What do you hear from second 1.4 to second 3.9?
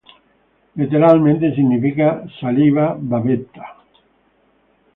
significa "saliva", "bavetta".